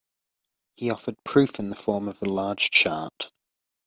He 0.77 0.89
offered 0.89 1.23
proof 1.23 1.59
in 1.59 1.69
the 1.69 1.75
form 1.75 2.07
of 2.07 2.23
a 2.23 2.25
large 2.25 2.71
chart. 2.71 3.31